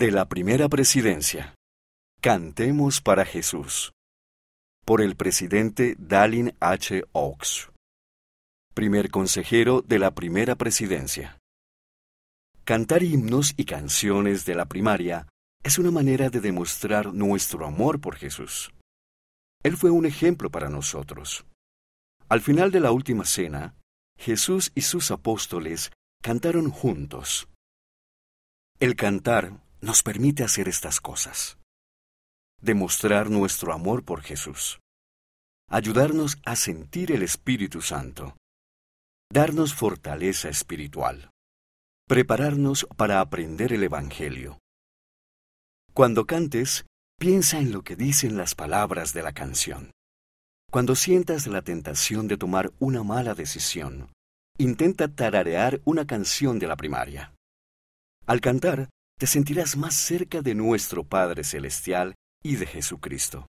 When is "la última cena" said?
22.80-23.74